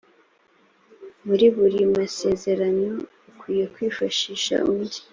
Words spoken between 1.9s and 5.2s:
masezerano ukwiye kwifashisha undi